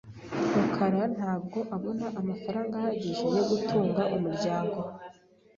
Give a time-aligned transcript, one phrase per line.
[0.55, 4.79] rukara ntabwo abona amafaranga ahagije yo gutunga umuryango.